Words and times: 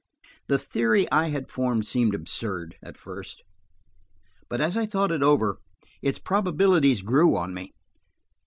The 0.47 0.57
theory 0.57 1.05
I 1.11 1.27
had 1.27 1.51
formed 1.51 1.85
seemed 1.85 2.15
absurd 2.15 2.75
at 2.81 2.97
first, 2.97 3.43
but 4.49 4.59
as 4.59 4.75
I 4.75 4.87
thought 4.87 5.11
it 5.11 5.21
over, 5.21 5.59
its 6.01 6.17
probabilities 6.17 7.03
grew 7.03 7.37
on 7.37 7.53
me. 7.53 7.71